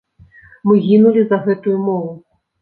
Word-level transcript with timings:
Мы 0.69 0.77
гінулі 0.87 1.21
за 1.27 1.39
гэтую 1.45 1.77
мову. 1.91 2.11